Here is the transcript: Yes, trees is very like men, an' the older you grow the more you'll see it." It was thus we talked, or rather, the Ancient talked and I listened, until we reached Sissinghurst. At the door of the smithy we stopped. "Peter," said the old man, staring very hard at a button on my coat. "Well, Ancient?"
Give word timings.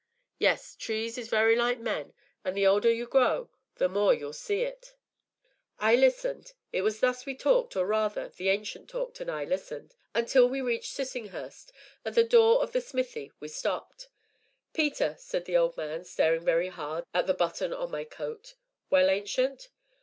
Yes, 0.39 0.75
trees 0.75 1.15
is 1.15 1.27
very 1.27 1.55
like 1.55 1.79
men, 1.79 2.15
an' 2.43 2.55
the 2.55 2.65
older 2.65 2.91
you 2.91 3.05
grow 3.05 3.51
the 3.75 3.87
more 3.87 4.15
you'll 4.15 4.33
see 4.33 4.61
it." 4.63 4.95
It 5.79 6.81
was 6.81 7.01
thus 7.01 7.27
we 7.27 7.35
talked, 7.35 7.75
or 7.75 7.85
rather, 7.85 8.29
the 8.29 8.49
Ancient 8.49 8.89
talked 8.89 9.19
and 9.19 9.29
I 9.29 9.43
listened, 9.45 9.95
until 10.15 10.49
we 10.49 10.59
reached 10.59 10.91
Sissinghurst. 10.93 11.71
At 12.03 12.15
the 12.15 12.23
door 12.23 12.63
of 12.63 12.71
the 12.71 12.81
smithy 12.81 13.31
we 13.39 13.47
stopped. 13.47 14.09
"Peter," 14.73 15.17
said 15.19 15.45
the 15.45 15.55
old 15.55 15.77
man, 15.77 16.03
staring 16.03 16.43
very 16.43 16.69
hard 16.69 17.03
at 17.13 17.29
a 17.29 17.33
button 17.35 17.71
on 17.71 17.91
my 17.91 18.03
coat. 18.03 18.55
"Well, 18.89 19.07
Ancient?" 19.07 19.69